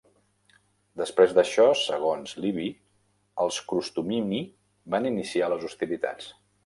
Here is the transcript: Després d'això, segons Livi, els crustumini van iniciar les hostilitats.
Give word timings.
Després 1.01 1.35
d'això, 1.39 1.67
segons 1.81 2.33
Livi, 2.45 2.65
els 3.45 3.59
crustumini 3.73 4.41
van 4.97 5.07
iniciar 5.11 5.51
les 5.55 5.69
hostilitats. 5.69 6.33